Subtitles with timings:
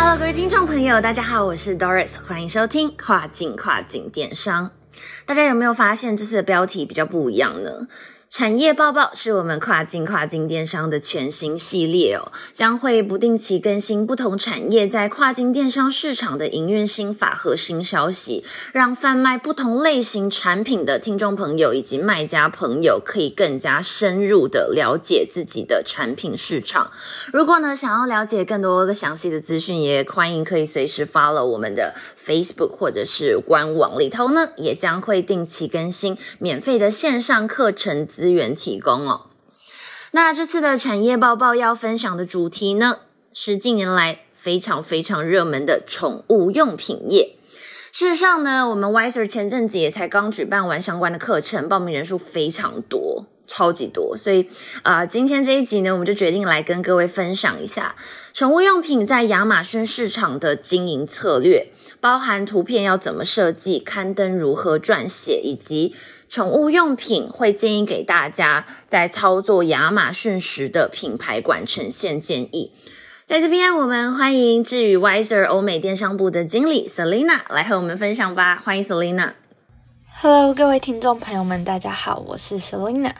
[0.00, 4.70] Hello，各位听众朋友，大家好，我是 Doris，欢迎收听跨境跨境电商。
[5.26, 7.88] 大家有没有发现这次的标题比较不一样呢？
[8.30, 26.90] 产业报报是我们跨境跨境电商的全新系列哦，将会不定期更新不同产业在跨境电商市场的营运新法和新消息，让贩卖不同类型产品的听众朋友以及卖家朋友可以更加深入的了解自己的产品市场。
[27.32, 38.06] 如果呢想要了解更多的详细的资讯，也欢迎可以随时 follow 我们的 Facebook 或者是官网里头呢，也将会定期更新免费的线上课程。
[38.18, 39.26] 资源提供哦。
[40.10, 42.98] 那这次的产业报报要分享的主题呢，
[43.32, 47.36] 是近年来非常非常热门的宠物用品业。
[47.92, 54.16] 事实上呢，我们 Wiser 前阵子也才刚举办完相关的课程，报名人数非常多，超级多。
[54.16, 54.48] 所以
[54.82, 57.94] 啊，今天这一集呢，我们就决定来跟各位分享一下
[58.32, 61.68] 宠物用品在亚马逊市场的经营策略，
[62.00, 65.94] 包含图片要怎么设计、刊登如何撰写，以及。
[66.28, 72.72] 宠物用品会建议给大家在操作亚马逊时的品牌馆呈现建议。
[73.24, 78.60] 在这边，我们欢迎智宇 Wiser 欧美电商部的经理 Selina 来和我们分享吧。
[78.62, 79.32] 欢迎 Selina。
[80.20, 83.12] Hello，各位听众朋友们，大家好，我是 Selina。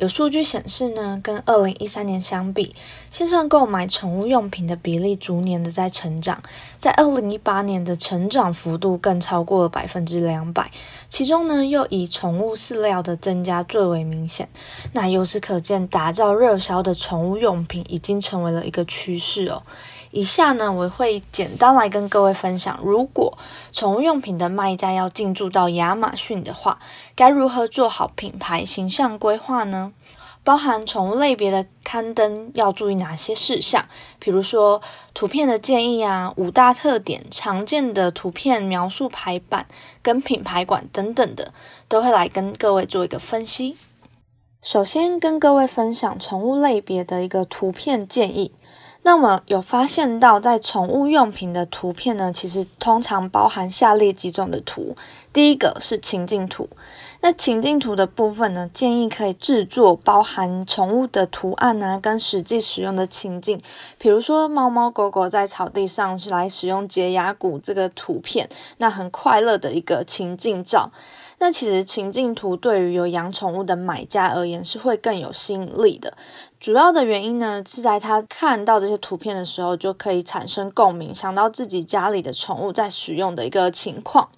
[0.00, 2.74] 有数据显示呢，跟二零一三年相比，
[3.10, 6.42] 线上购买宠物用品的比例逐年的在成长，
[6.78, 10.70] 在二零一八年的成长幅度更超过了百分之两百，
[11.10, 14.48] 其中呢又以宠物饲料的增加最为明显。
[14.94, 19.62] 那由此可见，打造热销的宠物用品已经成为了一个趋势哦。
[20.12, 23.38] 以下呢，我会简单来跟各位分享，如果
[23.70, 26.80] 宠物用品的卖家要进驻到亚马逊的话，
[27.14, 29.92] 该如何做好品牌形象规划呢？
[30.42, 33.86] 包含宠物类别的刊登要注意哪些事项？
[34.18, 34.80] 比如说
[35.12, 39.66] 图片的建议啊，五大特点、常见的图片描述排版
[40.02, 41.52] 跟品牌馆等等的，
[41.88, 43.76] 都会来跟各位做一个分析。
[44.62, 48.52] 首先跟各位分享宠物类别的一个图片建议。
[49.02, 54.94] 那么有发现到，在宠物用品的图片呢，其实通常包含下列几种的图。
[55.32, 56.68] 第一个是情境图，
[57.20, 63.60] 那情境图的部分呢，建议可以制作包含宠物的图案啊，跟实际使用的情境，
[63.96, 68.48] 比如说猫猫狗狗在草地上是来使用洁牙骨这个图片，
[68.78, 70.90] 那很快乐的一个情境照。
[71.38, 76.12] 那其实情境图对于有养宠物的买家而言是会更有吸引力的。
[76.58, 84.28] 主要的原因呢，是在他看到这些图片的时候，就可以产生共鸣，想到自己家里的宠物在使用的一个情况。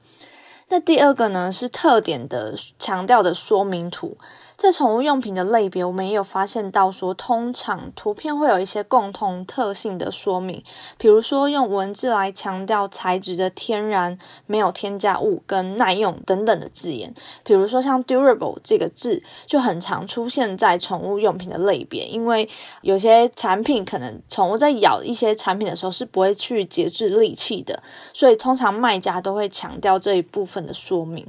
[0.73, 4.17] 那第二个呢，是特点的强调的说明图。
[4.63, 10.63] 在宠物用品的类别，我们也有发现到说，通常图片会有一些共同特性的说明，
[10.97, 17.13] 比如说用文字来强调材质的天然、没有添加物跟耐用等等的字眼。
[17.43, 22.49] 比如说像 durable 这个字就很常出现在宠物用品的类别，因为
[22.83, 31.27] 有些产品可能宠物在咬一些产品的时候是不会去节制力气的，所以通常卖家都会强调这一部分的说明。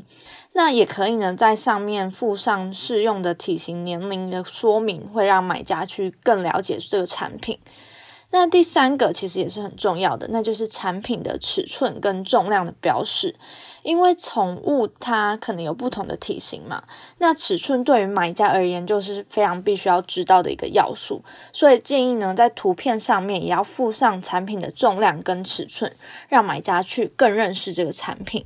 [0.54, 7.60] 那也可以呢，在上面附上适用的体型、年龄的说明，会让买家去更了解这个产品。
[8.30, 13.36] 那第三个其实也是很重要的，那就是产品的尺寸跟重量的标示，
[13.84, 16.84] 因为宠物它可能有不同的体型嘛，
[17.20, 25.96] 那尺寸对于买家而言就是非常必须要知道的一个要素，所以建议呢，在图片上面也要附上产品的重量跟尺寸，
[26.28, 28.44] 让买家去更认识这个产品。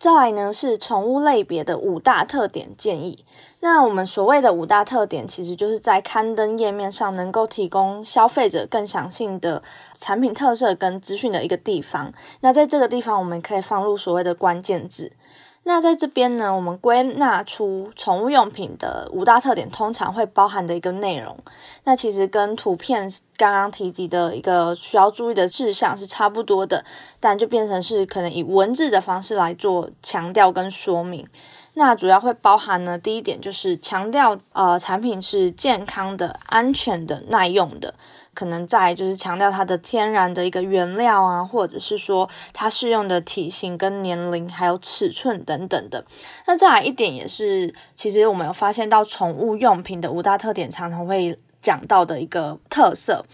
[0.00, 3.22] 再来呢是宠物类别的五大特点建议。
[3.60, 9.62] 那我们所谓的五大特点，其实就是在刊登页面上能够提供消费者更详细的
[9.94, 12.14] 产品特色跟资讯的一个地方。
[12.40, 15.12] 那在这个地方，我们可以放入所谓的关键字。
[15.62, 21.38] 那在这边呢，我们归纳出宠物用品的五大特点，通常会包含的一个内容。
[21.84, 26.84] 那其实跟图片刚刚提及的一个需要注意的事项是差不多的，
[27.20, 31.28] 但就变成是可能以文字的方式来做强调跟说明。
[31.74, 37.94] 那主要会包含呢，第一点就是强调呃产品是健康的、安全的、耐用的，
[38.34, 46.04] 可能在就是强调它的天然的一个原料啊，或者是说它适用的体型跟年龄还有尺寸等等的。
[46.46, 53.24] 那再来一点也是，其实我们有发现到宠物用品的五大特点，常常会讲到的一个特色。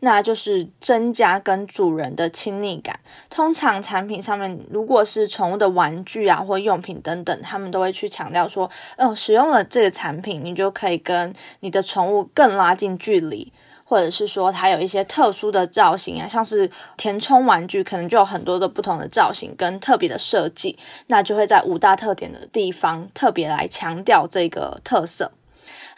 [0.00, 3.00] 那就是增加跟主人的亲昵感。
[3.30, 13.50] 通常产品上面，如果是宠物的玩具啊或用品等等，他们都会去强调说，嗯，使用了这个产品，你就可以跟你的宠物更拉近距离，
[13.84, 25.32] 或者是说它有一些特殊的造型啊，像是填充玩具，可能就有很多的不同的造型跟特别的设计，那就会在五大特点的地方特别来强调这个特色。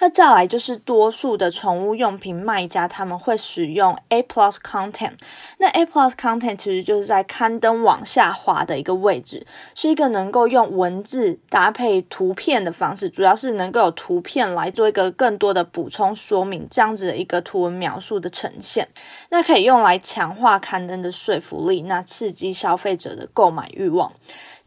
[0.01, 5.15] 那再来就是多数的宠物用品卖家，他们会使用 A plus content。
[5.59, 18.87] 那 A plus content 其实就是在刊登往下滑的一个位置，是一个能够用文字搭配图片的方式，主要是能够有图片来做一个更多的补充说明，这样子的一个图文描述的呈现。
[19.31, 24.13] 那可以用来强化刊登的说服力，那刺激消费者的购买欲望。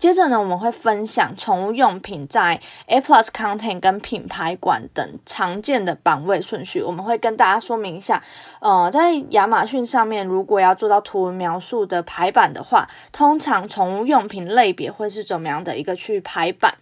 [0.01, 6.81] 接着呢，我们会分享宠物用品在 A Plus Content 跟品牌馆等常见的版位顺序。
[6.81, 8.23] 我们会跟大家说明一下，
[8.61, 16.73] 呃，在亚马逊上面，如果要做到图文描述的排版的话，通常宠物用品类别会是怎么样的一个去排版？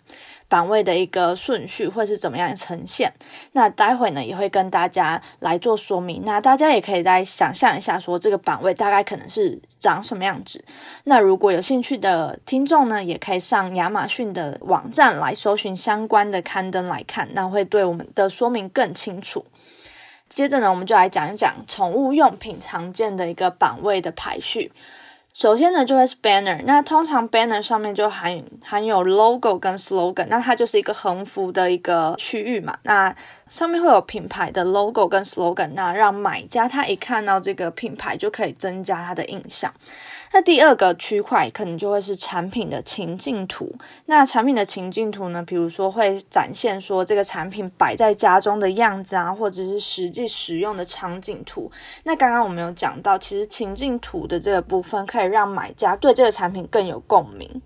[0.49, 3.13] 版位的一个顺序会是怎么样呈现？
[3.53, 6.23] 那待会呢也会跟大家来做说明。
[6.25, 10.65] 那大家也可以来想象一下，说这个版位大概可能是长什么样子。
[11.03, 19.45] 那如果有兴趣的听众呢，也可以上亚马逊的网站来搜寻相关的刊登来看，那会对我们的说明更清楚。
[20.29, 24.71] 接着呢，我们就来讲一讲宠物用品常见的一个版位的排序。
[25.39, 26.61] 首先呢，就会是 banner。
[26.65, 32.77] 那通常 banner 上面就含含有 logo 跟 slogan，那它就是一个横幅的一个区域嘛。
[32.83, 33.15] 那
[33.47, 39.73] 上面会有品牌的 logo 跟 slogan，那让买家他一看到这个品牌就可以增加他的印象。
[40.31, 43.73] 那第二个区块可能就会是产品的情境图。
[44.05, 51.71] 那产品的情境图呢，比如说会展现说这个产品摆在家中的样子啊，或者是实际使用的场景图。
[52.03, 57.61] 那刚刚我们有讲到，其实情境图的这个部分可以让买家对这个产品更有共鸣。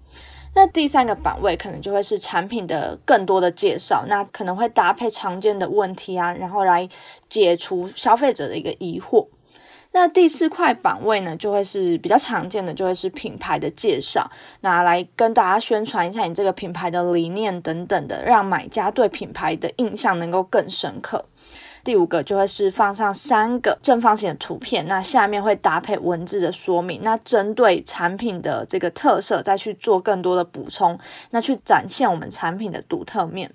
[0.56, 6.88] 那第三个版位可能就会是产品的更多的介绍，那可能会搭配常见的问题啊，然后来
[7.28, 9.26] 解除消费者的一个疑惑。
[9.94, 14.30] 那第四块版位呢，就会是比较常见的，就会是品牌的介绍，
[14.62, 21.24] 拿来跟大家宣传一下你这个品牌的理念等等的，让买家对品牌的印象能够更深刻。
[21.84, 30.98] 第五个就会是放上三个正方形的图片，那下面会搭配文字的说明，那针对产品的这个特色再去做更多的补充，
[31.32, 33.52] 那去展现我们产品的独特面。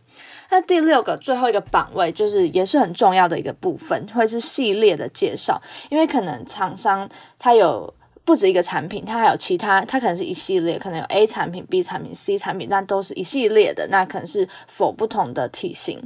[0.50, 7.08] 那第六个最后一个版位就是也是很重要的一个部分，会是系列的介绍，因为可能厂商
[7.38, 7.94] 它有。
[8.28, 15.98] 不止一个产品，它还有其他，它可能是一系列，可能有 A 产品、B 产品、C 产品，但都是一系列的，那可能是否不同的体型。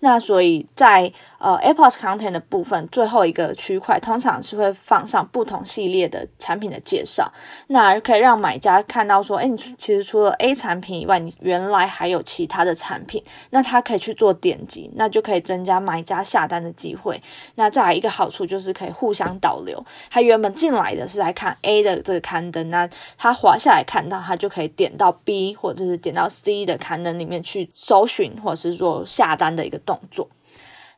[0.00, 7.32] 那所以在呃 A Plus Content 的部分，最后一个区块通常是会放上不同系列的产品的介绍，
[7.68, 17.22] 那可以让买家看到说，哎，你其实除了 A 产品以外，你原来还有其他的产品，那他可以去做点击，那就可以增加买家下单的机会。
[17.54, 21.56] 那再来一个好处就是可以互相导流，他原本进来的是来看。
[21.68, 22.88] A 的这个刊登，那
[23.18, 30.30] 他滑下来看到，他就可以点到 B 或者是点到 C 的刊登里面去搜寻，或者是做下单的一个动作。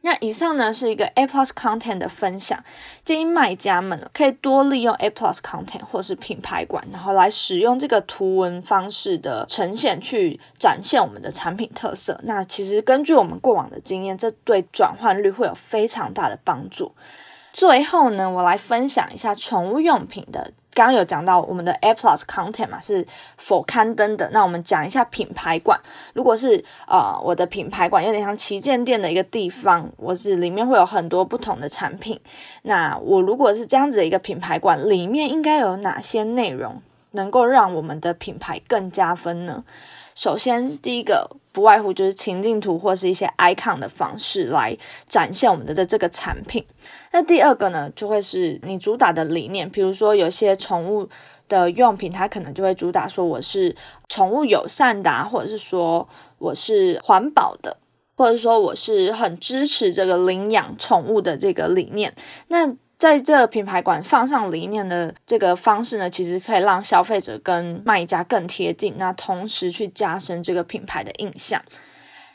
[0.03, 2.59] 那以上呢是一个 A Plus Content 的分享，
[3.05, 12.19] 建议卖家们可以多利用 A Plus Content 或是品牌馆，然后来使用这个图文方式的呈现去展现我们的产品特色。
[12.23, 16.95] 那其实根据我们过往的经验，这对转换率会有非常大的帮助。
[17.53, 20.53] 最后呢，我来分享一下宠物用品的。
[20.73, 23.07] 刚刚有讲到我们的 A Plus Content 嘛，是
[23.39, 24.31] 否刊登的？
[24.33, 25.79] 那我们讲一下品牌馆。
[26.15, 32.19] 如果是呃我的品牌馆有点像旗舰店的一个地方，我是里面会有很多不同的产品。
[32.63, 36.81] 那我如果是这样子的一个品牌馆，里面应该有哪些内容
[37.13, 39.65] 能够让我们的品牌更加分呢？
[40.15, 44.77] 首先，第一个不外乎就是情境图或是一些 icon 的方式来
[45.09, 46.65] 展现我们的的这个产品。
[47.13, 51.09] 那第二个呢，就会是你主打的理念，比如说有些宠物
[51.49, 53.75] 的用品，它可能就会主打说我是
[54.09, 57.77] 宠物友善的，或者是说我是环保的，
[58.17, 62.15] 或者说我是很支持这个领养宠物的这个理念。
[62.49, 62.69] 那
[63.01, 71.63] 在这品牌馆放上理念的这个方式呢，其实可以让消费者跟卖家更贴近，那同时去加深这个品牌的印象。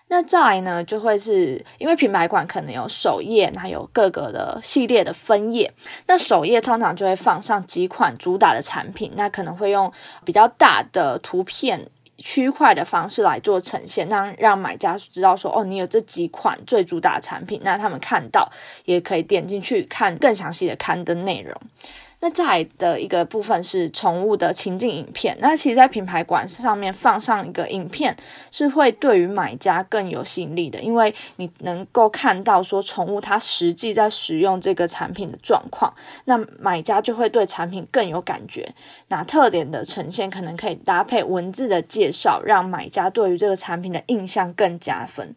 [0.07, 5.71] 那再来呢，就会是因为品牌馆可能有首页，还有各个的系列的分页。
[6.07, 9.93] 那首页通常就会放上几款主打的产品，那可能会用
[10.23, 18.49] 比较大的图片区块的方式来做呈现，让让买家知道说，哦，你有这几款最主打产品，那他们看到
[18.85, 21.53] 也可以点进去看更详细的刊登内容。
[22.25, 25.37] 那再来的一个部分是宠物的情境影片。
[25.39, 28.17] 那其实，在品牌馆上面放上一个影片，
[28.49, 38.73] 是会对于买家更有吸引力的，因为你能够看到说宠物它实际在使用这个产品的状况，那买家就会对产品更有感觉。
[39.09, 45.35] 那特点的呈现可能可以搭配文字的介绍，让买家对于这个产品的印象更加分。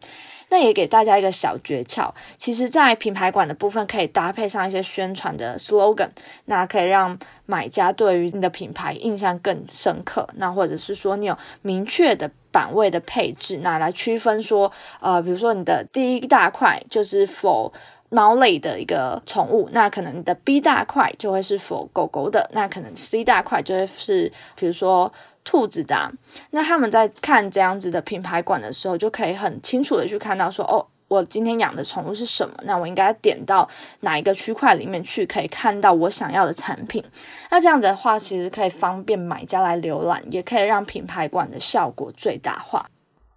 [0.49, 6.09] 那也给大家一个小诀窍，其实，在品牌馆的部分可以搭配上一些宣传的 slogan，
[6.45, 10.27] 那可以让买家对于你的品牌印象更深刻。
[10.35, 17.71] 那或者是说，你有明确的版位的配置，那来区分说，呃，比如说你的第一大块就是 for
[18.09, 25.13] 猫类的一个宠物，那可能你的 B 大块就会是 for 狗狗的，那可能 C 大块就会是，比如说。
[25.43, 26.11] 兔子的，
[26.51, 32.53] 那他们在看这样子的品牌馆的时候，就可以很清楚的去看到说，哦，我今天养的宠物是什么？
[32.63, 33.67] 那我应该点到
[34.01, 37.03] 哪一个区块里面去，可以看到我想要的产品。
[37.49, 42.85] 那这样子的话，其实可以方便买家来浏览，也可以让品牌馆的效果最大化。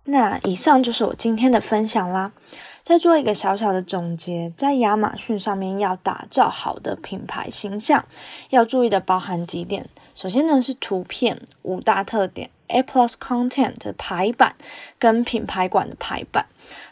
[0.05, 2.33] 那以上就是我今天的分享啦。
[2.83, 8.05] 再做一个小小的总结，在亚马逊上面要打造好的品牌形象，
[8.51, 9.89] 要注意的包含几点。
[10.15, 14.57] 首先呢是图片五大特点，A plus content 的排版
[14.99, 16.47] 跟品牌馆的排版。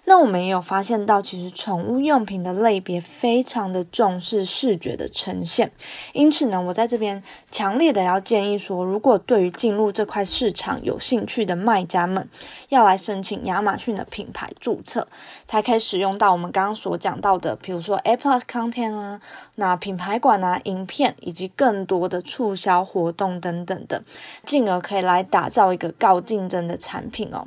[0.05, 5.71] 那我们也有发现到，其实宠物用品的类别非常的重视视觉的呈现，
[6.13, 12.29] 因此呢，我在这边强烈的要建议说，如果对于进入这块市场有兴趣的卖家们，
[12.71, 15.07] 要来申请亚马逊的品牌注册，
[15.47, 19.21] 才可以使用到我们刚刚所讲到的，比如说 A Plus Content 啊，
[19.57, 24.03] 那品牌馆啊，影片以及更多的促销活动等等的，
[24.45, 27.47] 进而可以来打造一个高竞争的产品哦。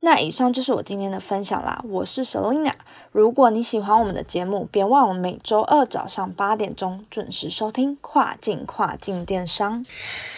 [0.00, 2.72] 那以上就是我今天的分享啦，我是 Selina。
[3.12, 9.84] 如果你喜欢我们的节目，别忘了每周二早上八点钟准时收听跨境跨境电商。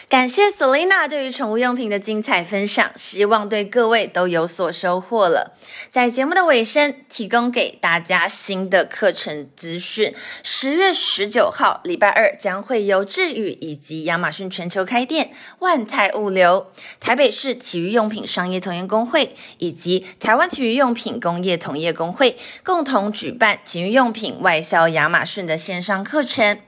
[0.08, 5.56] 感谢 Selina 对于宠物用品的精彩分享，希望对各位都有所收获了。
[5.90, 16.68] 在节目的尾声，提供给大家新的课程资讯：十月十九号礼拜二将会有智宇以及亚马逊全球开店、万泰物流、
[17.00, 22.38] 台北市体育用品商业同业工会以及台湾体育用品工业同业工会。
[22.68, 26.58] 共同举办体育用品外销亚马逊的线上课程，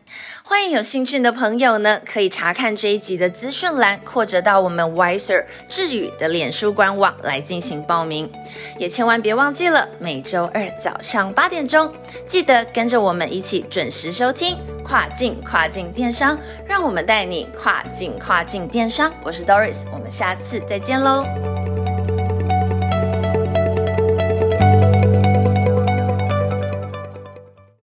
[0.43, 8.33] 欢迎有兴趣的朋友呢，可以查看这一集的资讯栏，或者到我们 Wiser 智宇的脸书官网来进行报名。
[8.79, 11.93] 也千万别忘记了，每周二早上八点钟，
[12.27, 19.13] 记得跟着我们一起准时收听跨境跨境电商，让我们带你跨境跨境电商。
[19.23, 21.50] 我是 Doris，我们下次再见喽。